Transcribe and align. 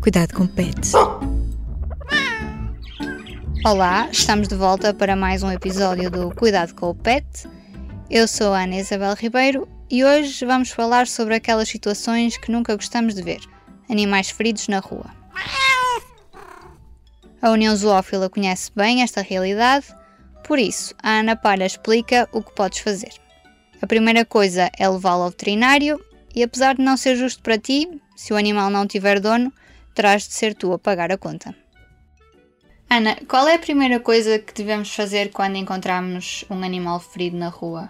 Cuidado 0.00 0.32
com 0.34 0.46
pets. 0.46 0.92
Olá, 3.62 4.08
estamos 4.10 4.48
de 4.48 4.54
volta 4.54 4.94
para 4.94 5.14
mais 5.14 5.42
um 5.42 5.50
episódio 5.50 6.10
do 6.10 6.34
Cuidado 6.34 6.74
com 6.74 6.88
o 6.88 6.94
Pet. 6.94 7.26
Eu 8.08 8.26
sou 8.26 8.54
a 8.54 8.62
Ana 8.62 8.76
Isabel 8.76 9.14
Ribeiro 9.14 9.68
e 9.90 10.02
hoje 10.02 10.46
vamos 10.46 10.70
falar 10.70 11.06
sobre 11.06 11.34
aquelas 11.34 11.68
situações 11.68 12.38
que 12.38 12.50
nunca 12.50 12.74
gostamos 12.74 13.14
de 13.14 13.22
ver: 13.22 13.40
animais 13.90 14.30
feridos 14.30 14.68
na 14.68 14.78
rua. 14.78 15.10
A 17.42 17.50
União 17.50 17.76
Zoófila 17.76 18.30
conhece 18.30 18.70
bem 18.74 19.02
esta 19.02 19.20
realidade, 19.20 19.86
por 20.44 20.58
isso, 20.58 20.94
a 21.02 21.18
Ana 21.20 21.36
Palha 21.36 21.66
explica 21.66 22.26
o 22.32 22.42
que 22.42 22.54
podes 22.54 22.78
fazer. 22.78 23.12
A 23.82 23.86
primeira 23.86 24.24
coisa 24.24 24.70
é 24.78 24.88
levá-lo 24.88 25.24
ao 25.24 25.30
veterinário 25.30 26.02
e, 26.34 26.42
apesar 26.42 26.74
de 26.74 26.82
não 26.82 26.96
ser 26.96 27.16
justo 27.16 27.42
para 27.42 27.58
ti, 27.58 27.86
se 28.16 28.32
o 28.32 28.36
animal 28.36 28.70
não 28.70 28.86
tiver 28.86 29.20
dono, 29.20 29.52
terás 29.94 30.26
de 30.26 30.34
ser 30.34 30.54
tu 30.54 30.72
a 30.72 30.78
pagar 30.78 31.12
a 31.12 31.18
conta. 31.18 31.54
Ana, 32.88 33.16
qual 33.28 33.46
é 33.46 33.54
a 33.54 33.58
primeira 33.58 34.00
coisa 34.00 34.38
que 34.38 34.52
devemos 34.52 34.92
fazer 34.92 35.30
quando 35.30 35.56
encontramos 35.56 36.44
um 36.50 36.64
animal 36.64 36.98
ferido 36.98 37.36
na 37.36 37.48
rua? 37.48 37.88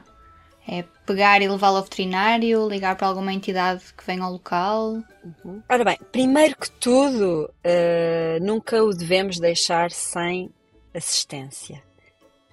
É 0.69 0.85
pegar 1.07 1.41
e 1.41 1.49
levá-lo 1.49 1.79
ao 1.79 1.83
veterinário, 1.83 2.69
ligar 2.69 2.97
para 2.97 3.07
alguma 3.07 3.33
entidade 3.33 3.83
que 3.97 4.05
venha 4.07 4.23
ao 4.23 4.33
local? 4.33 5.03
Uhum. 5.25 5.63
Ora 5.69 5.85
bem, 5.85 5.99
primeiro 6.13 6.55
que 6.55 6.71
tudo, 6.71 7.51
uh, 7.65 8.45
nunca 8.45 8.85
o 8.85 8.93
devemos 8.95 9.41
deixar 9.41 9.91
sem 9.91 10.51
assistência. 10.95 11.83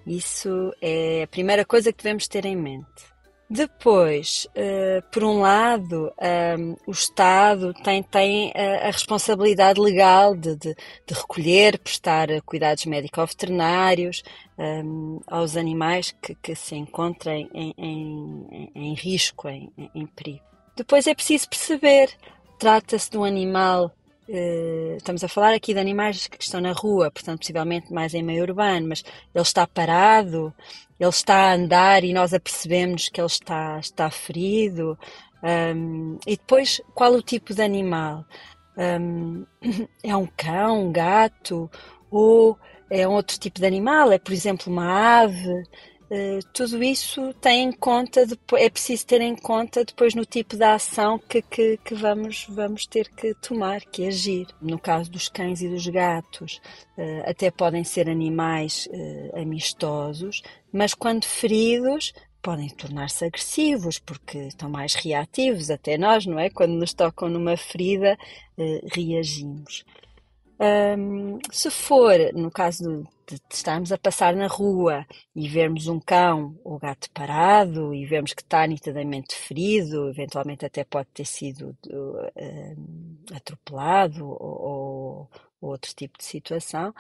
Isso 0.06 0.74
é 0.82 1.24
a 1.24 1.28
primeira 1.28 1.66
coisa 1.66 1.92
que 1.92 2.02
devemos 2.02 2.30
ter 2.30 2.46
em 2.46 2.56
mente. 2.56 3.17
Depois, 3.50 4.46
uh, 4.58 5.02
por 5.10 5.24
um 5.24 5.40
lado, 5.40 6.12
ehm, 6.20 6.76
o 6.86 6.92
Estado 6.92 7.74
tem, 7.74 8.04
tem 8.04 8.52
a, 8.54 8.88
a 8.88 8.92
responsabilidade 8.92 9.80
legal 9.80 10.36
de, 10.36 10.54
de, 10.58 10.76
de, 10.76 11.14
recolher, 11.14 11.80
prestar 11.80 12.28
cuidados 12.42 12.86
médico-veterinários 12.86 14.22
aos 15.28 15.56
animais 15.56 16.14
que, 16.22 16.36
que 16.36 16.56
se 16.56 16.76
encontrem 16.76 17.50
em, 17.54 17.74
em, 17.78 18.72
em 18.76 18.94
risco, 18.96 19.48
em, 19.48 19.72
em 19.96 20.06
perigo. 20.08 20.44
Depois 20.76 21.08
é 21.08 21.16
preciso 21.16 21.48
perceber, 21.48 22.10
trata-se 22.60 23.10
de 23.10 23.18
um 23.18 23.24
animal 23.24 23.92
estamos 24.28 25.24
a 25.24 25.28
falar 25.28 25.54
aqui 25.54 25.74
de 25.74 25.80
animais 25.80 26.28
que 26.28 26.42
estão 26.42 26.60
na 26.60 26.74
rua, 26.74 27.10
portanto, 27.10 27.40
possivelmente 27.40 27.94
mais 27.94 28.14
em 28.14 28.24
meio 28.24 28.44
urbano, 28.44 28.90
mas 28.90 29.04
ele 29.34 29.42
está 29.42 29.66
parado, 29.66 30.54
ele 31.00 31.10
está 31.10 31.52
a 31.52 31.54
andar 31.54 32.04
e 32.04 32.14
nós 32.14 32.34
apercebemos 32.34 33.10
que 33.10 33.22
ele 33.22 33.28
está, 33.28 33.80
está 33.80 34.10
ferido. 34.10 34.98
Um, 35.44 36.18
e 36.26 36.36
depois, 36.36 36.82
qual 36.94 37.14
o 37.14 37.22
tipo 37.22 37.54
de 37.54 37.62
animal? 37.62 38.26
Um, 38.78 39.46
é 40.04 40.16
um 40.16 40.28
cão, 40.36 40.88
um 40.88 40.92
gato 40.92 41.70
ou 42.12 42.58
é 42.90 43.08
um 43.08 43.14
outro 43.14 43.40
tipo 43.40 43.60
de 43.60 43.66
animal? 43.66 44.12
É, 44.12 44.18
por 44.18 44.34
exemplo, 44.34 44.72
uma 44.72 45.22
ave? 45.22 45.64
Uh, 46.10 46.40
tudo 46.54 46.82
isso 46.82 47.34
tem 47.34 47.66
em 47.66 47.72
conta, 47.72 48.26
é 48.54 48.70
preciso 48.70 49.06
ter 49.06 49.20
em 49.20 49.36
conta 49.36 49.84
depois 49.84 50.16
no 50.16 50.26
tipo 50.26 50.56
de 50.56 50.64
ação 50.64 51.20
que, 51.20 51.42
que, 51.42 51.78
que, 51.84 51.94
vamos, 51.96 52.46
vamos 52.50 52.86
ter 52.88 53.10
que 53.10 53.34
tomar, 53.36 53.82
que 53.82 54.08
agir. 54.08 54.48
No 54.62 54.80
caso 54.80 55.12
dos 55.12 55.28
cães 55.28 55.62
e 55.62 55.68
dos 55.68 55.86
gatos, 55.88 56.62
uh, 56.98 57.30
até 57.30 57.52
podem 57.52 57.84
ser 57.84 58.10
animais 58.10 58.88
uh, 58.90 59.42
amistosos, 59.42 60.42
mas 60.72 60.94
quando 60.94 61.26
feridos 61.26 62.14
podem 62.42 62.70
tornar-se 62.70 63.26
agressivos 63.26 64.00
porque 64.00 64.38
estão 64.38 64.70
mais 64.70 64.96
reativos, 64.96 65.70
até 65.70 65.98
nós, 65.98 66.26
não 66.26 66.40
é? 66.40 66.50
Quando 66.50 66.72
nos 66.72 66.94
tocam 66.94 67.28
numa 67.28 67.58
ferida, 67.58 68.18
reagimos. 68.96 69.84
Um, 70.60 71.38
se 71.52 71.70
for, 71.70 72.18
no 72.34 72.50
caso 72.50 73.08
de, 73.28 73.40
estarmos 73.52 73.92
a 73.92 73.98
passar 73.98 74.36
na 74.36 74.48
rua 74.48 75.06
e 75.36 75.48
vermos 75.48 75.88
um 75.88 76.00
cão 76.00 76.60
ou 76.64 76.80
gato 76.80 77.12
parado 77.12 77.94
e 77.94 78.06
vemos 78.08 78.34
que 78.34 78.42
está 78.42 78.66
nitidamente 78.66 79.36
ferido, 79.36 80.10
eventualmente 80.10 80.66
até 80.66 80.84
pode 80.84 81.10
ter 81.14 81.26
sido 81.26 81.78
uh, 81.88 83.36
atropelado 83.36 84.28
ou, 84.28 85.30
ou, 85.62 85.70
outro 85.70 85.94
tipo 85.94 86.18
de 86.18 86.26
situação, 86.26 86.94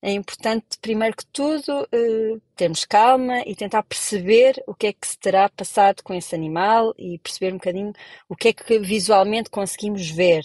é 0.00 0.12
importante, 0.12 0.78
primeiro 0.80 1.16
que 1.16 1.26
tudo, 1.26 1.82
uh, 1.82 2.40
termos 2.56 2.84
calma 2.84 3.42
e 3.46 3.54
tentar 3.56 3.82
perceber 3.84 4.62
o 4.66 4.74
que 4.74 4.88
é 4.88 4.92
que 4.92 5.06
se 5.06 5.18
terá 5.18 5.48
passado 5.48 6.02
com 6.04 6.14
esse 6.14 6.34
animal 6.34 6.94
e 6.98 7.18
perceber 7.18 7.52
um 7.52 7.56
bocadinho 7.56 7.92
o 8.28 8.36
que 8.36 8.48
é 8.48 8.52
que 8.52 8.78
visualmente 8.78 9.50
conseguimos 9.50 10.08
ver 10.08 10.44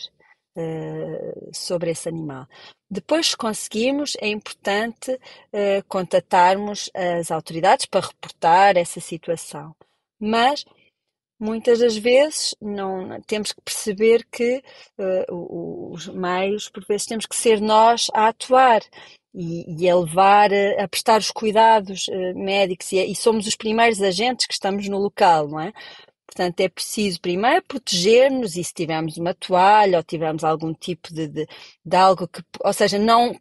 uh, 0.57 1.49
sobre 1.53 1.91
esse 1.91 2.09
animal. 2.09 2.47
Depois, 2.89 3.27
se 3.27 3.37
conseguimos, 3.37 4.17
é 4.19 4.27
importante 4.27 5.11
uh, 5.11 5.83
contatarmos 5.87 6.89
as 6.93 7.31
autoridades 7.31 7.85
para 7.85 8.07
reportar 8.07 8.77
essa 8.77 8.99
situação. 8.99 9.75
Mas 10.19 10.65
muitas 11.39 11.79
das 11.79 11.95
vezes 11.95 12.55
não 12.59 13.21
temos 13.21 13.53
que 13.53 13.61
perceber 13.61 14.25
que 14.31 14.63
uh, 14.97 15.93
os 15.93 16.07
meios, 16.07 16.69
por 16.69 16.83
vezes, 16.85 17.05
temos 17.05 17.25
que 17.25 17.35
ser 17.35 17.61
nós 17.61 18.09
a 18.13 18.29
atuar 18.29 18.81
e, 19.33 19.83
e 19.83 19.89
a 19.89 19.95
levar 19.95 20.51
a, 20.51 20.83
a 20.83 20.87
prestar 20.87 21.19
os 21.19 21.29
cuidados 21.31 22.07
uh, 22.07 22.35
médicos 22.35 22.91
e, 22.91 22.97
e, 22.97 23.15
somos 23.15 23.45
os 23.45 23.55
primeiros 23.55 24.01
agentes 24.01 24.47
que 24.47 24.53
estamos 24.53 24.87
no 24.89 24.97
local, 24.97 25.47
não 25.47 25.59
é? 25.59 25.71
Portanto, 26.27 26.59
é 26.59 26.67
preciso 26.67 27.21
primeiro 27.21 27.63
proteger-nos 27.65 28.57
e 28.57 28.63
se 28.63 28.73
tivermos 28.73 29.17
uma 29.17 29.33
toalha 29.33 29.97
ou 29.97 30.03
tivermos 30.03 30.43
algum 30.43 30.73
tipo 30.73 31.11
de, 31.13 31.25
de, 31.25 31.47
de, 31.85 31.95
algo 31.95 32.27
que, 32.27 32.43
ou 32.63 32.73
seja, 32.73 32.99
não, 32.99 33.33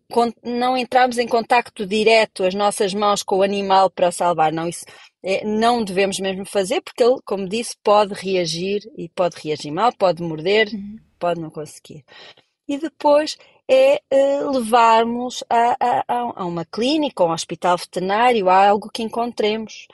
não 0.43 0.77
entrarmos 0.77 1.19
em 1.19 1.27
contacto 1.27 1.85
direto 1.85 2.45
as 2.45 2.55
nossas 2.55 2.95
mãos 2.95 3.25
com 3.25 3.39
o 3.39 3.43
animal 3.43 3.91
para 3.91 4.13
salvar, 4.13 4.53
não, 4.53 4.69
isso 4.69 4.87
é, 5.23 5.45
não 5.45 5.83
devemos 5.83 6.21
mesmo 6.21 6.47
fazer 6.47 6.81
porque 6.81 7.03
ele, 7.03 7.21
como 7.25 7.49
disse, 7.49 7.77
pode 7.83 8.15
reagir 8.15 8.81
e 8.97 9.09
pode 9.09 9.37
reagir 9.43 9.73
mal, 9.73 9.93
pode 9.93 10.23
morder, 10.23 10.69
uhum. 10.73 10.97
pode 11.19 11.41
não 11.41 11.51
conseguir. 11.51 12.05
E 12.69 12.79
depois 12.79 13.37
é 13.69 14.01
uh, 14.13 14.51
levarmos 14.53 15.43
a, 15.51 15.77
a, 15.81 16.05
a, 16.09 16.45
uma 16.47 16.65
clínica 16.65 17.23
ou 17.25 17.31
um 17.31 17.33
hospital 17.33 17.77
veterinário, 17.77 18.49
a 18.49 18.69
algo 18.69 18.89
que 18.89 19.03
encontremos 19.03 19.89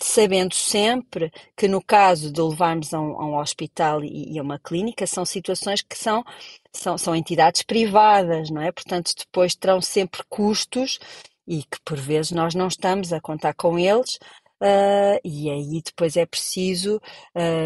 sabendo 0.00 0.54
sempre 0.54 1.32
que 1.56 1.68
no 1.68 1.82
caso 1.82 2.32
de 2.32 2.40
levarmos 2.40 2.92
a 2.92 3.00
um, 3.00 3.20
a 3.20 3.26
um 3.26 3.38
hospital 3.38 4.04
e, 4.04 4.32
e, 4.32 4.38
a 4.38 4.42
uma 4.42 4.58
clínica 4.58 5.06
são 5.06 5.24
situações 5.24 5.82
que 5.82 5.96
são, 5.96 6.24
são, 6.72 6.98
são 6.98 7.14
entidades 7.14 7.62
privadas, 7.62 8.50
não 8.50 8.60
é? 8.62 8.72
Portanto, 8.72 9.12
depois 9.16 9.54
terão 9.54 9.80
sempre 9.80 10.22
custos 10.28 10.98
e 11.46 11.62
que 11.62 11.80
por 11.84 11.98
vezes 11.98 12.32
nós 12.32 12.54
não 12.54 12.68
estamos 12.68 13.12
a 13.12 13.20
contar 13.20 13.54
com 13.54 13.78
eles, 13.78 14.18
Uh, 14.60 15.20
e 15.22 15.48
aí 15.50 15.80
depois 15.84 16.16
é 16.16 16.26
preciso, 16.26 17.00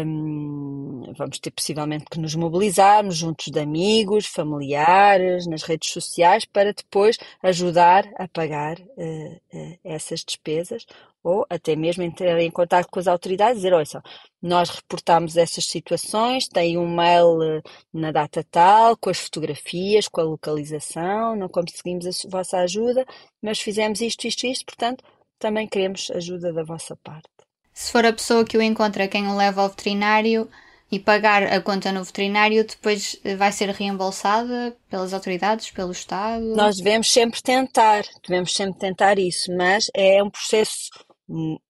um, 0.05 1.01
vamos 1.17 1.39
ter 1.39 1.49
possivelmente 1.49 2.05
que 2.05 2.19
nos 2.19 2.35
mobilizarmos 2.35 3.17
juntos 3.17 3.47
de 3.47 3.59
amigos, 3.59 4.27
familiares, 4.27 5.47
nas 5.47 5.63
redes 5.63 5.91
sociais, 5.91 6.45
para 6.45 6.71
depois 6.71 7.17
ajudar 7.41 8.07
a 8.15 8.27
pagar 8.27 8.79
uh, 8.79 9.41
uh, 9.53 9.79
essas 9.83 10.23
despesas 10.23 10.85
ou 11.23 11.45
até 11.49 11.75
mesmo 11.75 12.03
entrar 12.03 12.39
em 12.39 12.51
contato 12.51 12.87
com 12.91 12.99
as 12.99 13.07
autoridades 13.07 13.53
e 13.53 13.61
dizer, 13.61 13.73
olha 13.73 13.85
só, 13.85 14.01
nós 14.41 14.69
reportamos 14.69 15.37
essas 15.37 15.65
situações, 15.65 16.47
tem 16.47 16.77
um 16.77 16.87
mail 16.87 17.61
na 17.93 18.11
data 18.11 18.45
tal, 18.51 18.97
com 18.97 19.09
as 19.09 19.19
fotografias, 19.19 20.07
com 20.09 20.19
a 20.19 20.25
localização, 20.25 21.35
não 21.35 21.47
conseguimos 21.47 22.05
a 22.05 22.29
vossa 22.29 22.57
ajuda, 22.57 23.05
mas 23.41 23.59
fizemos 23.59 24.01
isto, 24.01 24.27
isto, 24.27 24.45
isto, 24.45 24.65
portanto, 24.65 25.01
também 25.43 25.67
queremos 25.67 26.09
ajuda 26.11 26.53
da 26.53 26.63
vossa 26.63 26.95
parte. 27.03 27.27
Se 27.73 27.91
for 27.91 28.05
a 28.05 28.13
pessoa 28.13 28.45
que 28.45 28.57
o 28.57 28.61
encontra 28.61 29.09
quem 29.09 29.27
o 29.27 29.35
leva 29.35 29.61
ao 29.61 29.69
veterinário 29.69 30.49
e 30.89 30.97
pagar 30.97 31.43
a 31.43 31.59
conta 31.59 31.91
no 31.91 32.01
veterinário, 32.01 32.65
depois 32.65 33.19
vai 33.37 33.51
ser 33.51 33.69
reembolsada 33.69 34.73
pelas 34.89 35.13
autoridades, 35.13 35.69
pelo 35.69 35.91
Estado? 35.91 36.55
Nós 36.55 36.77
devemos 36.77 37.11
sempre 37.11 37.41
tentar, 37.41 38.05
devemos 38.25 38.55
sempre 38.55 38.79
tentar 38.79 39.19
isso, 39.19 39.53
mas 39.53 39.87
é 39.93 40.23
um 40.23 40.29
processo 40.29 40.89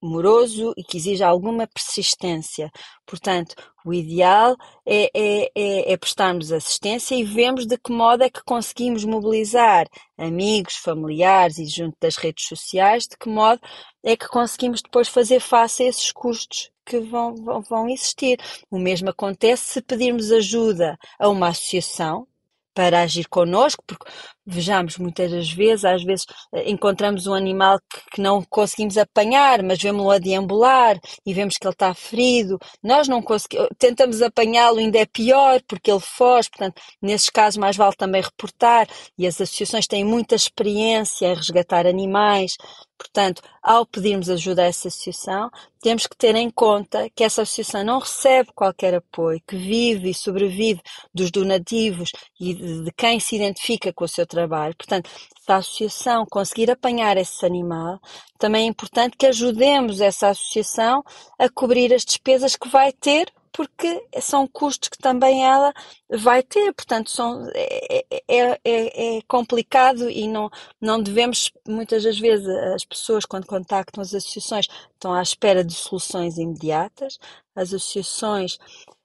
moroso 0.01 0.73
e 0.75 0.83
que 0.83 0.97
exige 0.97 1.23
alguma 1.23 1.67
persistência. 1.67 2.71
Portanto, 3.05 3.55
o 3.85 3.93
ideal 3.93 4.55
é, 4.85 5.09
é, 5.13 5.51
é, 5.55 5.93
é, 5.93 5.97
prestarmos 5.97 6.51
assistência 6.51 7.15
e 7.15 7.23
vemos 7.23 7.65
de 7.65 7.77
que 7.77 7.91
modo 7.91 8.23
é 8.23 8.29
que 8.29 8.43
conseguimos 8.43 9.05
mobilizar 9.05 9.87
amigos, 10.17 10.75
familiares 10.75 11.57
e 11.59 11.65
junto 11.65 11.95
das 12.01 12.15
redes 12.15 12.47
sociais, 12.47 13.07
de 13.07 13.17
que 13.17 13.29
modo 13.29 13.61
é 14.03 14.15
que 14.17 14.27
conseguimos 14.27 14.81
depois 14.81 15.07
fazer 15.07 15.39
face 15.39 15.83
a 15.83 15.87
esses 15.87 16.11
custos 16.11 16.71
que 16.85 16.99
vão, 16.99 17.35
vão, 17.35 17.61
vão 17.61 17.89
existir. 17.89 18.39
O 18.69 18.79
mesmo 18.79 19.09
acontece 19.09 19.73
se 19.73 19.81
pedirmos 19.81 20.31
ajuda 20.31 20.97
a 21.19 21.29
uma 21.29 21.49
associação, 21.49 22.27
para 22.73 23.01
agir 23.01 23.27
connosco, 23.27 23.83
porque 23.85 24.09
vejamos 24.45 24.97
muitas 24.97 25.31
das 25.31 25.51
vezes, 25.51 25.85
às 25.85 26.03
vezes 26.03 26.25
eh, 26.53 26.69
encontramos 26.69 27.27
um 27.27 27.33
animal 27.33 27.79
que, 27.89 28.01
que 28.15 28.21
não 28.21 28.43
conseguimos 28.43 28.97
apanhar, 28.97 29.63
mas 29.63 29.81
vemos-lo 29.81 30.11
a 30.11 30.17
deambular 30.17 30.99
e 31.25 31.33
vemos 31.33 31.57
que 31.57 31.65
ele 31.65 31.73
está 31.73 31.93
ferido, 31.93 32.57
nós 32.81 33.07
não 33.07 33.21
conseguimos, 33.21 33.69
tentamos 33.77 34.21
apanhá-lo 34.21 34.79
ainda 34.79 34.99
é 34.99 35.05
pior 35.05 35.61
porque 35.67 35.91
ele 35.91 35.99
foge, 35.99 36.49
portanto, 36.49 36.81
nesses 37.01 37.29
casos 37.29 37.57
mais 37.57 37.77
vale 37.77 37.95
também 37.95 38.21
reportar. 38.21 38.87
E 39.17 39.27
as 39.27 39.39
associações 39.39 39.87
têm 39.87 40.03
muita 40.03 40.35
experiência 40.35 41.27
em 41.27 41.35
resgatar 41.35 41.85
animais, 41.85 42.55
Portanto, 43.03 43.41
ao 43.61 43.85
pedirmos 43.85 44.29
ajuda 44.29 44.63
a 44.63 44.67
essa 44.67 44.87
associação, 44.87 45.49
temos 45.81 46.07
que 46.07 46.15
ter 46.15 46.35
em 46.35 46.49
conta 46.49 47.09
que 47.13 47.23
essa 47.23 47.41
associação 47.41 47.83
não 47.83 47.99
recebe 47.99 48.49
qualquer 48.55 48.95
apoio, 48.95 49.41
que 49.45 49.57
vive 49.57 50.09
e 50.09 50.13
sobrevive 50.13 50.81
dos 51.13 51.29
donativos 51.29 52.11
e 52.39 52.53
de 52.53 52.91
quem 52.95 53.19
se 53.19 53.35
identifica 53.35 53.91
com 53.91 54.05
o 54.05 54.07
seu 54.07 54.25
trabalho. 54.33 54.75
Portanto, 54.75 55.09
se 55.09 55.51
a 55.51 55.57
associação 55.57 56.25
conseguir 56.25 56.71
apanhar 56.71 57.17
esse 57.17 57.45
animal, 57.45 57.99
também 58.37 58.65
é 58.65 58.69
importante 58.69 59.17
que 59.17 59.25
ajudemos 59.25 60.01
essa 60.01 60.29
associação 60.29 61.03
a 61.39 61.49
cobrir 61.49 61.93
as 61.93 62.05
despesas 62.05 62.55
que 62.55 62.67
vai 62.67 62.91
ter 62.91 63.31
porque 63.53 64.03
são 64.19 64.47
custos 64.47 64.89
que 64.89 64.97
também 64.97 65.45
ela 65.45 65.71
vai 66.09 66.41
ter, 66.41 66.73
portanto 66.73 67.11
são, 67.11 67.47
é, 67.53 68.03
é, 68.27 68.59
é, 68.65 69.17
é, 69.17 69.21
complicado 69.27 70.09
e 70.09 70.27
não, 70.27 70.49
não 70.81 71.01
devemos, 71.01 71.51
muitas 71.67 72.03
das 72.03 72.17
vezes 72.17 72.47
as 72.47 72.83
pessoas 72.83 73.25
quando 73.25 73.45
contactam 73.45 74.01
as 74.01 74.13
associações 74.13 74.67
estão 74.93 75.13
à 75.13 75.21
espera 75.21 75.63
de 75.63 75.73
soluções 75.75 76.37
imediatas, 76.39 77.19
as 77.55 77.73
associações 77.73 78.57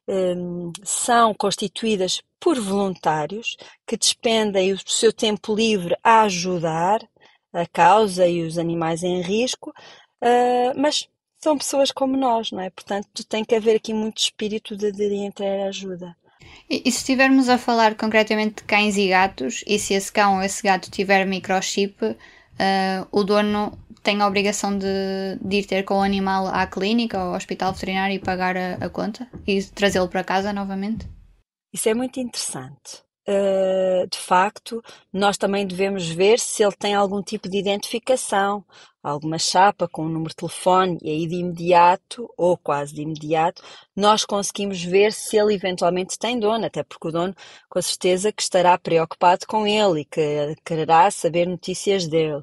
um, 0.08 0.72
são 0.82 1.34
constituídas 1.34 2.22
por 2.40 2.58
voluntários 2.58 3.56
que 3.86 3.96
despendem 3.96 4.72
o 4.72 4.78
seu 4.86 5.12
tempo 5.12 5.54
livre 5.54 5.96
a 6.02 6.22
ajudar 6.22 7.00
a 7.52 7.66
causa 7.66 8.26
e 8.26 8.42
os 8.42 8.58
animais 8.58 9.02
em 9.02 9.20
risco, 9.20 9.70
uh, 9.70 10.72
mas 10.76 11.08
são 11.38 11.56
pessoas 11.56 11.90
como 11.90 12.16
nós, 12.16 12.50
não 12.50 12.60
é? 12.60 12.70
Portanto, 12.70 13.24
tem 13.24 13.44
que 13.44 13.54
haver 13.54 13.76
aqui 13.76 13.92
muito 13.94 14.18
espírito 14.18 14.76
de, 14.76 14.90
de 14.90 15.14
entrar 15.14 15.66
ajuda. 15.68 16.16
E, 16.68 16.82
e, 16.86 16.92
se 16.92 16.98
estivermos 16.98 17.48
a 17.48 17.58
falar 17.58 17.94
concretamente 17.94 18.56
de 18.56 18.62
cães 18.64 18.96
e 18.96 19.08
gatos, 19.08 19.62
e 19.66 19.78
se 19.78 19.94
esse 19.94 20.12
cão 20.12 20.36
ou 20.36 20.42
esse 20.42 20.62
gato 20.62 20.90
tiver 20.90 21.26
microchip, 21.26 22.04
uh, 22.04 22.16
o 23.10 23.22
dono 23.24 23.78
tem 24.08 24.22
a 24.22 24.26
obrigação 24.26 24.78
de, 24.78 24.86
de, 25.38 25.56
ir 25.58 25.66
ter 25.66 25.82
com 25.82 25.98
o 25.98 26.02
animal 26.02 26.46
à 26.46 26.66
clínica 26.66 27.18
ou 27.18 27.24
ao 27.28 27.36
hospital 27.36 27.74
veterinário 27.74 28.16
e 28.16 28.18
pagar 28.18 28.56
a, 28.56 28.76
a 28.76 28.88
conta 28.88 29.28
e 29.46 29.62
trazê-lo 29.62 30.08
para 30.08 30.24
casa 30.24 30.50
novamente? 30.50 31.06
Isso 31.74 31.90
é 31.90 31.94
muito 31.94 32.18
interessante. 32.18 33.02
Uh, 33.28 34.08
de 34.10 34.16
facto, 34.16 34.82
nós 35.12 35.36
também 35.36 35.66
devemos 35.66 36.08
ver 36.08 36.38
se 36.38 36.62
ele 36.62 36.74
tem 36.74 36.94
algum 36.94 37.22
tipo 37.22 37.50
de 37.50 37.58
identificação, 37.58 38.64
alguma 39.02 39.38
chapa 39.38 39.86
com 39.86 40.06
um 40.06 40.08
número 40.08 40.30
de 40.30 40.36
telefone, 40.36 40.96
e 41.02 41.10
aí 41.10 41.26
de 41.26 41.34
imediato, 41.34 42.26
ou 42.38 42.56
quase 42.56 42.94
de 42.94 43.02
imediato, 43.02 43.62
nós 43.94 44.24
conseguimos 44.24 44.82
ver 44.82 45.12
se 45.12 45.36
ele 45.36 45.52
eventualmente 45.52 46.18
tem 46.18 46.40
dono, 46.40 46.64
até 46.64 46.82
porque 46.82 47.08
o 47.08 47.12
dono, 47.12 47.34
com 47.68 47.82
certeza, 47.82 48.32
que 48.32 48.40
estará 48.40 48.78
preocupado 48.78 49.46
com 49.46 49.66
ele 49.66 50.00
e 50.00 50.04
que 50.06 50.56
quererá 50.64 51.10
saber 51.10 51.46
notícias 51.46 52.06
dele 52.06 52.42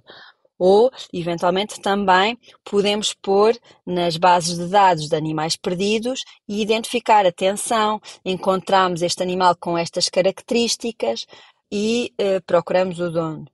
ou, 0.58 0.92
eventualmente, 1.14 1.82
também 1.82 2.38
podemos 2.64 3.14
pôr 3.14 3.58
nas 3.86 4.18
bases 4.18 4.58
de 4.58 4.68
dados 4.68 5.10
de 5.10 5.16
animais 5.16 5.56
perdidos 5.56 6.24
e 6.48 6.62
identificar, 6.62 7.26
atenção, 7.26 8.00
encontramos 8.24 9.02
este 9.02 9.22
animal 9.22 9.56
com 9.60 9.78
estas 9.78 10.10
características 10.10 11.26
e 11.72 12.14
eh, 12.18 12.40
procuramos 12.42 13.00
o 13.00 13.12
dono. 13.12 13.46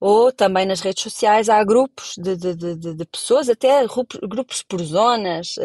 Ou 0.00 0.32
também 0.32 0.64
nas 0.64 0.80
redes 0.80 1.02
sociais 1.02 1.48
há 1.48 1.62
grupos 1.64 2.14
de, 2.16 2.36
de, 2.36 2.54
de, 2.54 2.94
de 2.94 3.04
pessoas, 3.06 3.48
até 3.48 3.84
grupos 4.28 4.62
por 4.62 4.80
zonas, 4.82 5.56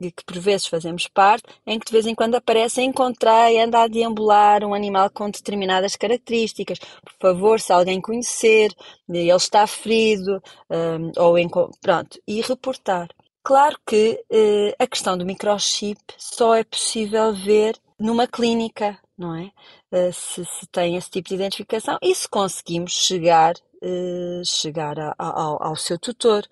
eh, 0.00 0.10
que 0.10 0.24
por 0.24 0.38
vezes 0.38 0.66
fazemos 0.66 1.08
parte, 1.08 1.44
em 1.66 1.78
que 1.78 1.86
de 1.86 1.92
vez 1.92 2.06
em 2.06 2.14
quando 2.14 2.34
aparece 2.34 2.82
encontrar 2.82 3.50
e 3.52 3.58
anda 3.58 3.82
a 3.82 3.88
deambular 3.88 4.64
um 4.64 4.74
animal 4.74 5.10
com 5.10 5.30
determinadas 5.30 5.96
características. 5.96 6.78
Por 6.78 7.12
favor, 7.20 7.60
se 7.60 7.72
alguém 7.72 8.00
conhecer, 8.00 8.72
ele 9.08 9.30
está 9.32 9.66
ferido, 9.66 10.42
um, 10.70 11.12
ou 11.20 11.38
em, 11.38 11.48
pronto, 11.80 12.20
e 12.26 12.40
reportar. 12.40 13.08
Claro 13.44 13.76
que 13.84 14.24
uh, 14.30 14.74
a 14.78 14.86
questão 14.86 15.18
do 15.18 15.26
microchip 15.26 16.00
só 16.16 16.54
é 16.54 16.62
possível 16.62 17.34
ver 17.34 17.76
numa 17.98 18.26
clínica, 18.26 18.96
não 19.18 19.34
é? 19.34 19.50
Uh, 19.90 20.12
se, 20.12 20.44
se, 20.44 20.66
tem 20.68 20.96
esse 20.96 21.10
tipo 21.10 21.28
de 21.28 21.34
identificação 21.34 21.98
e 22.00 22.14
se 22.14 22.28
conseguimos 22.28 22.92
chegar, 22.92 23.54
uh, 23.82 24.44
chegar 24.44 24.98
a, 24.98 25.14
a, 25.18 25.42
ao, 25.42 25.62
ao 25.62 25.76
seu 25.76 25.98
tutor. 25.98 26.46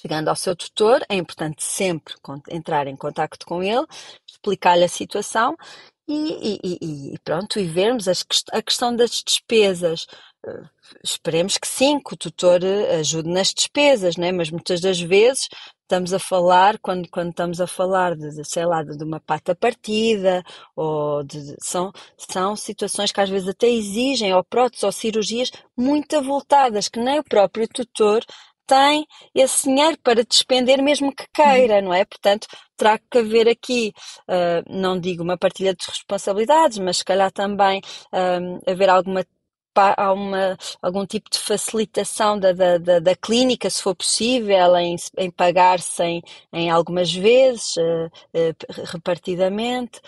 Chegando 0.00 0.28
ao 0.28 0.36
seu 0.36 0.54
tutor, 0.54 1.04
é 1.08 1.14
importante 1.14 1.62
sempre 1.62 2.14
entrar 2.48 2.86
em 2.86 2.96
contato 2.96 3.46
com 3.46 3.62
ele, 3.62 3.86
explicar-lhe 4.26 4.84
a 4.84 4.88
situação 4.88 5.56
e, 6.06 6.60
e, 6.62 7.12
e, 7.14 7.18
pronto, 7.20 7.58
e 7.58 7.64
vermos 7.64 8.08
as, 8.08 8.24
a 8.52 8.62
questão 8.62 8.94
das 8.94 9.22
despesas. 9.24 10.06
Uh, 10.46 10.68
esperemos 11.02 11.56
que 11.56 11.66
sim, 11.66 11.98
que 11.98 12.12
o 12.12 12.16
tutor 12.16 12.62
eh, 12.62 12.96
ajude 12.96 13.30
nas 13.30 13.48
despesas, 13.54 14.16
né? 14.18 14.30
mas 14.30 14.50
muitas 14.50 14.78
das 14.78 15.00
vezes 15.00 15.48
estamos 15.80 16.12
a 16.12 16.18
falar, 16.18 16.78
quando, 16.80 17.08
quando 17.08 17.30
estamos 17.30 17.60
a 17.62 17.66
falar 17.66 18.14
de, 18.14 18.44
sei 18.44 18.66
lá, 18.66 18.82
de, 18.82 19.02
uma 19.02 19.20
pata 19.20 19.54
partida, 19.54 20.42
ou 20.76 21.22
de, 21.24 21.56
são, 21.60 21.90
são 22.18 22.56
situações 22.56 23.10
que 23.10 23.20
às 23.20 23.30
vezes 23.30 23.48
até 23.48 23.68
exigem 23.68 24.34
ou 24.34 24.44
próteses 24.44 24.84
ou 24.84 24.92
cirurgias 24.92 25.50
muito 25.74 26.14
avultadas, 26.16 26.88
que 26.88 27.00
nem 27.00 27.18
o 27.20 27.24
próprio 27.24 27.66
tutor 27.66 28.22
tem 28.66 29.06
esse 29.34 29.64
dinheiro 29.68 29.98
para 30.02 30.24
despender 30.24 30.82
mesmo 30.82 31.14
que 31.14 31.26
queira, 31.32 31.80
não 31.80 31.92
é? 31.92 32.04
Portanto, 32.04 32.46
terá 32.76 32.98
que 32.98 33.18
haver 33.18 33.48
aqui, 33.48 33.92
uh, 34.28 34.64
não 34.68 34.98
digo 34.98 35.22
uma 35.22 35.38
partilha 35.38 35.74
de 35.74 35.86
responsabilidades, 35.86 36.78
mas 36.78 36.98
se 36.98 37.04
calhar 37.04 37.30
também 37.32 37.80
uh, 38.12 38.70
haver 38.70 38.88
alguma 38.88 39.24
há 39.76 40.12
uma, 40.12 40.56
algum 40.80 41.04
tipo 41.04 41.28
de 41.28 41.38
facilitação 41.38 42.38
da, 42.38 42.52
da, 42.52 42.78
da, 42.78 42.98
da, 43.00 43.16
clínica, 43.16 43.68
se 43.68 43.82
for 43.82 43.94
possível, 43.94 44.76
em, 44.76 44.96
em 45.18 45.30
pagar-se 45.30 46.02
em, 46.02 46.22
em, 46.52 46.70
algumas 46.70 47.12
vezes, 47.12 47.76
uh, 47.76 48.06
uh, 48.06 48.82
repartidamente 48.84 50.00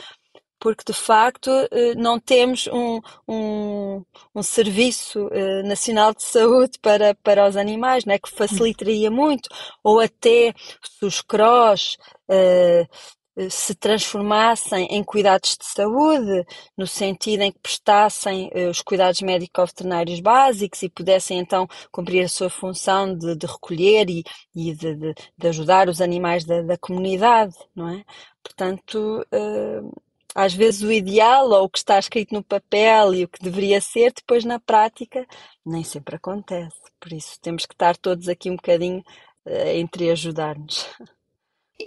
porque 0.59 0.85
de 0.87 0.93
facto 0.93 1.51
eh, 1.71 1.95
não 1.95 2.19
temos 2.19 2.67
um, 2.69 3.01
um, 3.29 4.05
um 4.35 4.43
serviço 4.43 5.29
eh, 5.33 5.63
nacional 5.63 6.15
de 6.15 6.23
saúde 6.23 6.79
para, 6.81 7.15
para 7.17 7.49
os 7.49 7.57
animais, 7.57 8.05
né, 8.05 8.19
que 8.19 8.31
facilitaria 8.31 9.11
muito, 9.11 9.49
ou 9.83 10.01
até 10.01 10.55
se 10.83 11.05
os 11.05 11.21
CROS 11.21 11.97
uh, 12.31 13.51
se 13.51 13.75
transformassem 13.75 14.87
em 14.91 15.05
cuidados 15.05 15.57
de 15.61 15.67
saúde, 15.67 16.47
no 16.77 16.87
sentido 16.87 17.43
em 17.43 17.53
que 17.53 17.59
prestassem 17.59 18.51
os 18.71 18.81
cuidados 18.81 19.21
médico-veterinários 19.21 20.21
básicos 20.21 20.83
e 20.83 20.89
pudessem 20.89 21.39
então 21.39 21.69
cumprir 21.93 22.25
a 22.25 22.29
sua 22.29 22.49
função 22.49 23.15
de, 23.15 23.37
de 23.37 23.47
recolher 23.47 24.09
e, 24.09 24.25
e 24.55 24.75
de, 24.75 24.95
de, 24.95 25.15
de, 25.37 25.49
ajudar 25.49 25.89
os 25.89 26.01
animais 26.01 26.45
da, 26.47 26.63
da 26.63 26.79
comunidade, 26.79 27.55
não 27.75 27.91
é? 27.91 28.05
Portanto, 28.43 29.27
uh, 29.31 30.03
às 30.37 30.53
vezes 30.53 30.83
o 30.83 30.93
ideal 30.93 31.49
ou 31.49 31.65
o 31.65 31.69
que 31.71 31.79
está 31.79 31.99
escrito 31.99 32.35
no 32.35 32.45
papel 32.45 33.15
e 33.15 33.25
o 33.25 33.29
que 33.29 33.43
deveria 33.43 33.81
ser, 33.81 34.13
depois 34.13 34.45
na 34.45 34.61
prática 34.61 35.27
nem 35.65 35.83
sempre 35.83 36.17
acontece. 36.17 36.77
Por 37.01 37.11
isso 37.11 37.41
temos 37.41 37.65
que 37.65 37.73
estar 37.73 37.97
todos 37.97 38.29
aqui 38.29 38.51
um 38.51 38.57
bocadinho 38.57 39.03
uh, 39.47 39.69
entre 39.75 40.11
ajudar-nos. 40.11 40.87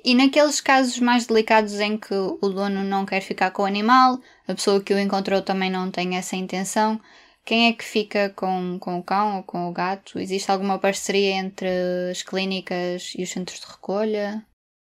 E 0.04 0.16
naqueles 0.16 0.60
casos 0.60 1.00
mais 1.00 1.28
delicados 1.28 1.80
em 1.80 1.96
que 1.96 2.14
o 2.14 2.50
dono 2.50 2.84
não 2.84 3.06
quer 3.06 3.22
ficar 3.22 3.52
com 3.52 3.62
o 3.62 3.66
animal, 3.66 4.20
a 4.48 4.56
pessoa 4.56 4.82
que 4.82 4.94
o 4.96 5.00
encontrou 5.00 5.44
também 5.44 5.70
não 5.70 5.92
tem 5.92 6.18
essa 6.18 6.36
intenção, 6.36 7.00
quem 7.46 7.68
é 7.68 7.74
que 7.74 7.84
fica 7.84 8.32
com, 8.32 8.80
com 8.80 8.98
o 8.98 9.04
cão 9.04 9.38
ou 9.38 9.44
com 9.44 9.70
o 9.70 9.72
gato? 9.72 10.20
Existe 10.20 10.52
alguma 10.52 10.80
parceria 10.80 11.34
entre 11.34 11.68
as 12.10 12.24
clínicas 12.24 13.14
e 13.16 13.24
os 13.24 13.30
centros 13.30 13.60
de 13.60 13.68
recolha? 13.68 14.44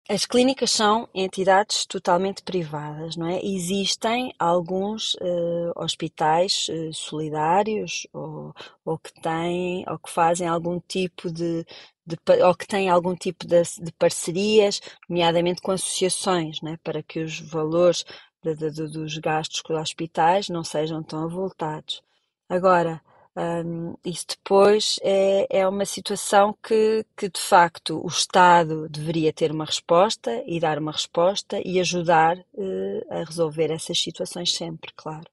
As 0.09 0.25
clínicas 0.25 0.71
são 0.71 1.07
entidades 1.13 1.85
totalmente 1.85 2.41
privadas, 2.43 3.15
não 3.15 3.27
é? 3.27 3.39
Existem 3.45 4.33
alguns 4.37 5.13
uh, 5.15 5.71
hospitais 5.75 6.67
uh, 6.69 6.93
solidários 6.93 8.05
ou, 8.11 8.53
ou, 8.83 8.97
que 8.99 9.13
têm 9.21 9.85
ou 9.87 9.97
que 9.97 10.09
fazem 10.09 10.47
algum 10.47 10.79
tipo 10.81 11.31
de, 11.31 11.65
de 12.05 12.17
ou 12.43 12.53
que 12.55 12.67
têm 12.67 12.89
algum 12.89 13.15
tipo 13.15 13.47
de, 13.47 13.61
de, 13.79 13.91
parcerias, 13.93 14.81
nomeadamente 15.07 15.61
com 15.61 15.71
associações, 15.71 16.61
não 16.61 16.73
é? 16.73 16.77
Para 16.77 17.01
que 17.03 17.19
os 17.19 17.39
valores 17.39 18.03
de, 18.43 18.53
dos 18.55 19.17
gastos 19.17 19.61
com 19.61 19.73
os 19.73 19.79
hospitais 19.79 20.49
não 20.49 20.63
sejam 20.63 21.01
tão 21.03 21.23
avultados. 21.23 22.01
Agora, 22.49 23.01
um, 23.35 23.95
isso 24.03 24.25
depois 24.29 24.99
é, 25.01 25.47
é 25.49 25.67
uma 25.67 25.85
situação 25.85 26.55
que, 26.61 27.05
que, 27.15 27.29
de 27.29 27.39
facto, 27.39 28.03
o 28.03 28.07
Estado 28.07 28.89
deveria 28.89 29.31
ter 29.31 29.51
uma 29.51 29.65
resposta 29.65 30.43
e 30.45 30.59
dar 30.59 30.77
uma 30.77 30.91
resposta 30.91 31.61
e 31.63 31.79
ajudar 31.79 32.37
uh, 32.37 33.05
a 33.09 33.23
resolver 33.23 33.71
essas 33.71 33.99
situações 34.01 34.53
sempre, 34.53 34.91
claro. 34.95 35.29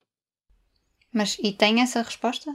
Mas 1.12 1.37
e 1.43 1.52
tem 1.52 1.81
essa 1.81 2.02
resposta? 2.02 2.55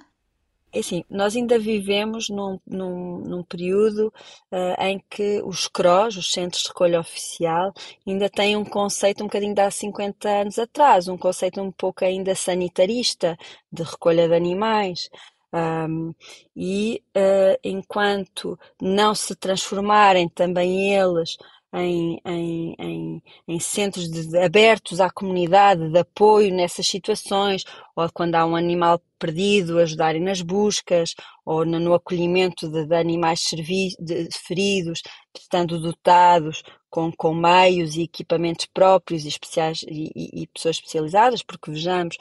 É 0.73 0.79
assim, 0.79 1.03
nós 1.07 1.35
ainda 1.35 1.59
vivemos 1.59 2.29
num, 2.29 2.59
num, 2.65 3.19
num 3.19 3.43
período 3.43 4.11
uh, 4.51 4.81
em 4.81 4.99
que 5.07 5.39
os 5.43 5.67
CROs, 5.67 6.17
os 6.17 6.31
Centros 6.31 6.63
de 6.63 6.69
Recolha 6.69 6.99
Oficial, 6.99 7.71
ainda 8.07 8.27
têm 8.27 8.57
um 8.57 8.65
conceito 8.65 9.21
um 9.23 9.27
bocadinho 9.27 9.53
de 9.53 9.61
há 9.61 9.69
50 9.69 10.27
anos 10.27 10.57
atrás, 10.57 11.07
um 11.07 11.15
conceito 11.15 11.61
um 11.61 11.71
pouco 11.71 12.03
ainda 12.03 12.33
sanitarista 12.33 13.37
de 13.71 13.83
recolha 13.83 14.27
de 14.27 14.33
animais. 14.33 15.11
Um, 15.53 16.15
e 16.55 17.03
uh, 17.15 17.59
enquanto 17.63 18.57
não 18.81 19.13
se 19.13 19.35
transformarem 19.35 20.27
também 20.27 20.95
eles 20.95 21.37
em, 21.73 22.19
em, 22.25 22.75
em, 22.79 23.23
em 23.47 23.59
centros 23.59 24.09
de, 24.09 24.37
abertos 24.37 25.01
à 25.01 25.09
comunidade 25.09 25.89
de 25.89 25.99
apoio 25.99 26.53
nessas 26.53 26.87
situações, 26.87 27.63
ou 27.95 28.07
quando 28.13 28.35
há 28.35 28.45
um 28.45 28.55
animal 28.55 29.01
perdido, 29.17 29.79
ajudarem 29.79 30.21
nas 30.21 30.41
buscas, 30.41 31.15
ou 31.45 31.65
no, 31.65 31.79
no 31.79 31.93
acolhimento 31.93 32.69
de, 32.69 32.85
de 32.85 32.95
animais 32.95 33.41
de, 33.51 34.27
feridos, 34.31 35.01
estando 35.35 35.79
dotados 35.79 36.61
com, 36.89 37.11
com 37.11 37.33
meios 37.33 37.95
e 37.95 38.03
equipamentos 38.03 38.67
próprios 38.67 39.25
e, 39.25 39.29
especiais, 39.29 39.83
e, 39.83 40.11
e, 40.15 40.43
e 40.43 40.47
pessoas 40.47 40.75
especializadas, 40.75 41.41
porque 41.41 41.71
vejamos, 41.71 42.17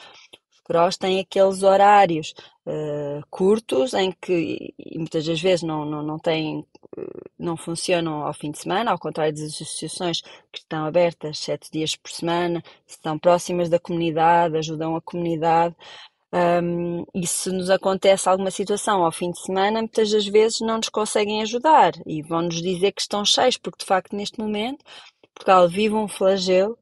cross 0.63 0.97
têm 0.97 1.19
aqueles 1.19 1.63
horários 1.63 2.33
uh, 2.65 3.23
curtos 3.29 3.93
em 3.93 4.11
que 4.11 4.73
muitas 4.95 5.25
das 5.25 5.41
vezes 5.41 5.63
não, 5.63 5.85
não, 5.85 6.03
não 6.03 6.19
têm 6.19 6.65
não 7.37 7.57
funcionam 7.57 8.25
ao 8.25 8.33
fim 8.33 8.51
de 8.51 8.59
semana, 8.59 8.91
ao 8.91 8.99
contrário 8.99 9.33
das 9.33 9.43
associações 9.43 10.21
que 10.51 10.59
estão 10.59 10.85
abertas 10.85 11.39
sete 11.39 11.69
dias 11.71 11.95
por 11.95 12.11
semana, 12.11 12.63
estão 12.87 13.17
próximas 13.17 13.69
da 13.69 13.79
comunidade, 13.79 14.57
ajudam 14.57 14.95
a 14.95 15.01
comunidade. 15.01 15.75
Um, 16.33 17.05
e 17.13 17.27
se 17.27 17.51
nos 17.51 17.69
acontece 17.69 18.27
alguma 18.27 18.49
situação 18.49 19.03
ao 19.03 19.11
fim 19.11 19.29
de 19.31 19.39
semana, 19.39 19.81
muitas 19.81 20.11
das 20.11 20.25
vezes 20.25 20.61
não 20.61 20.77
nos 20.77 20.89
conseguem 20.89 21.41
ajudar 21.43 21.93
e 22.07 22.23
vão-nos 22.23 22.59
dizer 22.61 22.91
que 22.91 23.01
estão 23.01 23.23
cheios, 23.23 23.57
porque 23.57 23.79
de 23.79 23.85
facto 23.85 24.15
neste 24.15 24.39
momento 24.39 24.83
Portugal 25.33 25.67
vive 25.69 25.95
um 25.95 26.07
flagelo 26.07 26.77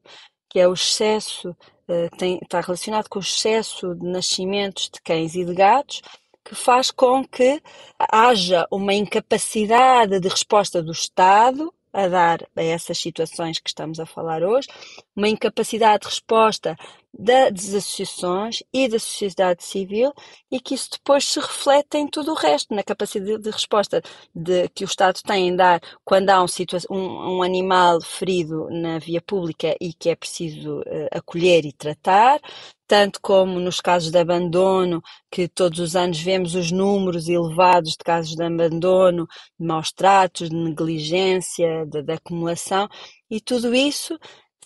que 0.52 0.60
é 0.60 0.68
o 0.68 0.74
excesso 0.74 1.56
eh, 1.88 2.10
tem, 2.18 2.38
está 2.42 2.60
relacionado 2.60 3.08
com 3.08 3.18
o 3.18 3.22
excesso 3.22 3.94
de 3.94 4.06
nascimentos 4.06 4.90
de 4.92 5.00
cães 5.00 5.34
e 5.34 5.46
de 5.46 5.54
gatos, 5.54 6.02
que 6.44 6.54
faz 6.54 6.90
com 6.90 7.26
que 7.26 7.62
haja 7.98 8.66
uma 8.70 8.92
incapacidade 8.92 10.20
de 10.20 10.28
resposta 10.28 10.82
do 10.82 10.92
Estado 10.92 11.72
a 11.90 12.06
dar 12.06 12.46
a 12.54 12.62
essas 12.62 12.98
situações 12.98 13.58
que 13.60 13.70
estamos 13.70 13.98
a 13.98 14.04
falar 14.04 14.42
hoje, 14.42 14.68
uma 15.16 15.28
incapacidade 15.28 16.02
de 16.02 16.08
resposta 16.08 16.76
das 17.12 17.74
associações 17.74 18.62
e 18.72 18.88
da 18.88 18.98
sociedade 18.98 19.62
civil 19.64 20.12
e 20.50 20.58
que 20.60 20.74
isso 20.74 20.90
depois 20.92 21.24
se 21.26 21.38
reflete 21.40 21.98
em 21.98 22.08
tudo 22.08 22.32
o 22.32 22.34
resto, 22.34 22.74
na 22.74 22.82
capacidade 22.82 23.38
de 23.42 23.50
resposta 23.50 24.02
de, 24.34 24.68
que 24.70 24.84
o 24.84 24.86
Estado 24.86 25.20
tem 25.22 25.48
em 25.48 25.56
dar 25.56 25.80
quando 26.04 26.30
há 26.30 26.42
um, 26.42 26.46
um, 26.90 27.36
um 27.38 27.42
animal 27.42 28.00
ferido 28.00 28.68
na 28.70 28.98
via 28.98 29.20
pública 29.20 29.76
e 29.80 29.92
que 29.92 30.08
é 30.10 30.16
preciso 30.16 30.80
uh, 30.80 31.08
acolher 31.12 31.66
e 31.66 31.72
tratar, 31.72 32.40
tanto 32.86 33.20
como 33.22 33.58
nos 33.58 33.80
casos 33.80 34.10
de 34.10 34.18
abandono, 34.18 35.02
que 35.30 35.48
todos 35.48 35.78
os 35.80 35.96
anos 35.96 36.18
vemos 36.20 36.54
os 36.54 36.70
números 36.70 37.28
elevados 37.28 37.92
de 37.92 38.04
casos 38.04 38.34
de 38.36 38.44
abandono, 38.44 39.26
de 39.58 39.66
maus 39.66 39.92
tratos, 39.92 40.50
de 40.50 40.56
negligência, 40.56 41.86
de, 41.86 42.02
de 42.02 42.12
acumulação, 42.12 42.88
e 43.30 43.40
tudo 43.40 43.74
isso 43.74 44.18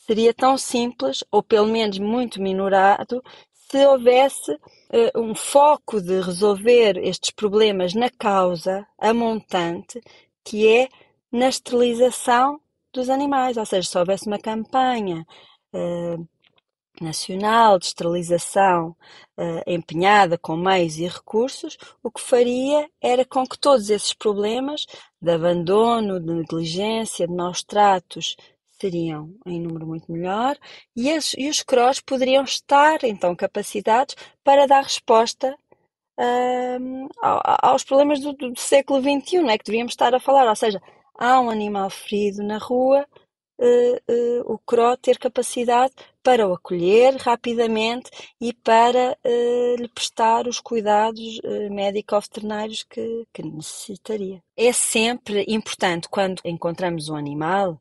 seria 0.06 0.32
tão 0.32 0.56
simples, 0.56 1.24
ou 1.30 1.42
pelo 1.42 1.66
menos 1.66 1.98
muito 1.98 2.40
minorado, 2.40 3.22
se 3.52 3.84
houvesse 3.84 4.52
uh, 4.52 5.20
um 5.20 5.34
foco 5.34 6.00
de 6.00 6.20
resolver 6.20 6.96
estes 6.98 7.30
problemas 7.30 7.92
na 7.94 8.08
causa, 8.08 8.86
a 8.96 9.12
montante, 9.12 10.00
que 10.44 10.68
é 10.68 10.88
na 11.32 11.48
esterilização 11.48 12.60
dos 12.92 13.10
animais. 13.10 13.56
Ou 13.56 13.66
seja, 13.66 13.88
se 13.88 13.98
houvesse 13.98 14.28
uma 14.28 14.38
campanha 14.38 15.26
uh, 15.74 16.28
nacional 17.00 17.76
de 17.78 17.86
esterilização 17.86 18.90
uh, 19.36 19.62
empenhada 19.66 20.38
com 20.38 20.56
meios 20.56 20.96
e 20.98 21.06
recursos, 21.08 21.76
o 22.04 22.10
que 22.12 22.20
faria 22.20 22.88
era 23.00 23.24
com 23.24 23.44
que 23.44 23.58
todos 23.58 23.90
esses 23.90 24.14
problemas 24.14 24.86
de 25.20 25.32
abandono, 25.32 26.20
de 26.20 26.32
negligência, 26.32 27.26
de 27.26 27.34
maus 27.34 27.64
tratos 27.64 28.36
seriam 28.80 29.34
em 29.46 29.60
número 29.60 29.86
muito 29.86 30.10
melhor 30.10 30.56
e, 30.94 31.10
as, 31.10 31.34
e 31.34 31.48
os 31.48 31.62
CROs 31.62 32.00
poderiam 32.00 32.44
estar 32.44 33.04
então 33.04 33.34
capacitados 33.34 34.14
para 34.44 34.66
dar 34.66 34.82
resposta 34.82 35.56
um, 36.18 37.08
aos 37.22 37.84
problemas 37.84 38.20
do, 38.20 38.32
do, 38.32 38.58
século 38.58 39.00
XXI, 39.00 39.48
é 39.48 39.58
que 39.58 39.64
devíamos 39.64 39.92
estar 39.92 40.14
a 40.14 40.20
falar, 40.20 40.48
ou 40.48 40.56
seja, 40.56 40.80
há 41.18 41.40
um 41.40 41.50
animal 41.50 41.90
ferido 41.90 42.42
na 42.42 42.58
rua, 42.58 43.06
uh, 43.60 44.12
uh, 44.12 44.52
o 44.52 44.58
CRO 44.58 44.96
ter 44.96 45.18
capacidade 45.18 45.92
para 46.22 46.46
o 46.48 46.54
acolher 46.54 47.16
rapidamente 47.16 48.10
e 48.40 48.52
para 48.52 49.16
uh, 49.24 49.76
lhe 49.76 49.88
prestar 49.88 50.46
os 50.46 50.60
cuidados 50.60 51.38
médico-veterinários 51.70 52.82
que, 52.82 53.26
que 53.32 53.42
necessitaria. 53.42 54.42
É 54.56 54.72
sempre 54.72 55.44
importante 55.48 56.08
quando 56.08 56.40
encontramos 56.44 57.08
um 57.08 57.16
animal 57.16 57.80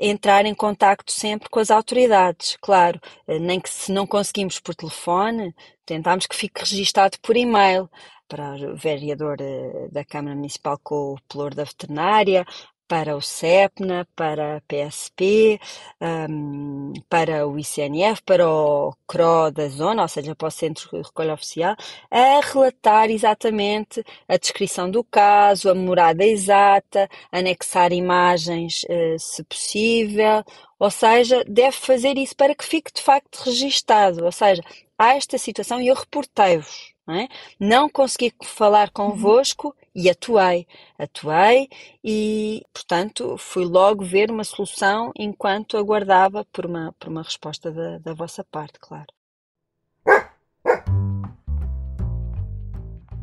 entrar 0.00 0.44
em 0.46 0.54
contacto 0.54 1.12
sempre 1.12 1.48
com 1.48 1.60
as 1.60 1.70
autoridades, 1.70 2.56
claro, 2.60 3.00
eh, 3.26 3.38
nem 3.38 3.60
que 3.60 3.70
se 3.70 3.92
não 3.92 4.06
conseguimos 4.06 4.58
por 4.58 4.74
telefone, 4.74 5.54
tentamos 5.86 6.26
que 6.26 6.36
fique 6.36 6.60
registado 6.60 7.18
por 7.22 7.36
e-mail 7.36 7.88
para 8.28 8.54
o 8.72 8.76
vereador 8.76 9.36
eh, 9.40 9.88
da 9.90 10.04
Câmara 10.04 10.36
Municipal 10.36 10.78
com 10.82 11.14
o 11.14 11.18
pelour 11.28 11.54
da 11.54 11.64
veterinária, 11.64 12.44
para 12.88 13.14
o 13.14 13.20
CEPNA, 13.20 14.08
para 14.16 14.56
a 14.56 14.60
PSP, 14.62 15.60
um, 16.00 16.92
para 17.08 17.46
o 17.46 17.58
ICNF, 17.58 18.22
para 18.22 18.48
o 18.48 18.94
CRO 19.06 19.50
da 19.52 19.68
zona, 19.68 20.02
ou 20.02 20.08
seja, 20.08 20.34
para 20.34 20.48
o 20.48 20.50
Centro 20.50 20.88
de 20.90 21.02
Recolha 21.06 21.34
Oficial, 21.34 21.76
a 22.10 22.40
relatar 22.40 23.10
exatamente 23.10 24.02
a 24.26 24.38
descrição 24.38 24.90
do 24.90 25.04
caso, 25.04 25.70
a 25.70 25.74
morada 25.74 26.24
exata, 26.24 27.08
anexar 27.30 27.92
imagens, 27.92 28.84
uh, 28.84 29.18
se 29.18 29.44
possível, 29.44 30.42
ou 30.78 30.90
seja, 30.90 31.44
deve 31.46 31.76
fazer 31.76 32.16
isso 32.16 32.34
para 32.34 32.54
que 32.54 32.64
fique 32.64 32.92
de 32.92 33.02
facto 33.02 33.36
registado, 33.44 34.24
ou 34.24 34.32
seja, 34.32 34.62
há 34.96 35.14
esta 35.14 35.36
situação 35.36 35.80
e 35.80 35.88
eu 35.88 35.94
reportei-vos. 35.94 36.94
Não, 37.06 37.14
é? 37.14 37.28
não 37.58 37.88
consegui 37.88 38.34
falar 38.44 38.90
convosco 38.90 39.74
e 39.98 40.08
atuei. 40.08 40.64
Atuei 40.96 41.68
e, 42.04 42.62
portanto, 42.72 43.36
fui 43.36 43.64
logo 43.64 44.04
ver 44.04 44.30
uma 44.30 44.44
solução 44.44 45.10
enquanto 45.18 45.76
aguardava 45.76 46.44
por 46.52 46.64
uma, 46.64 46.94
por 47.00 47.08
uma 47.08 47.22
resposta 47.22 47.72
da, 47.72 47.98
da 47.98 48.14
vossa 48.14 48.44
parte, 48.44 48.78
claro. 48.78 49.08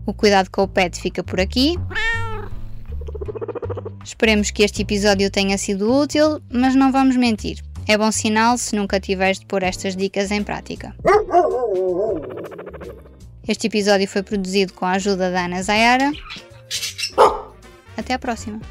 O 0.05 0.13
cuidado 0.13 0.51
com 0.51 0.63
o 0.63 0.67
pet 0.67 0.99
fica 0.99 1.23
por 1.23 1.39
aqui. 1.39 1.75
Esperemos 4.03 4.51
que 4.51 4.61
este 4.61 4.81
episódio 4.81 5.31
tenha 5.31 5.57
sido 5.57 5.91
útil, 5.91 6.41
mas 6.51 6.75
não 6.75 6.91
vamos 6.91 7.15
mentir. 7.15 7.63
É 7.87 7.97
bom 7.97 8.11
sinal 8.11 8.57
se 8.57 8.75
nunca 8.75 8.99
tiveres 8.99 9.39
de 9.39 9.45
pôr 9.45 9.63
estas 9.63 9.95
dicas 9.95 10.29
em 10.29 10.43
prática. 10.43 10.93
Este 13.47 13.67
episódio 13.67 14.07
foi 14.07 14.23
produzido 14.23 14.73
com 14.73 14.85
a 14.85 14.91
ajuda 14.91 15.31
da 15.31 15.45
Ana 15.45 15.63
Zayara 15.63 16.11
até 18.05 18.13
a 18.13 18.19
próxima. 18.19 18.61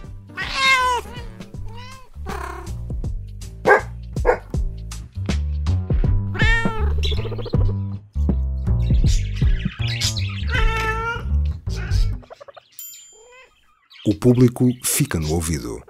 O 14.07 14.15
público 14.15 14.69
fica 14.85 15.19
no 15.19 15.33
ouvido. 15.33 15.83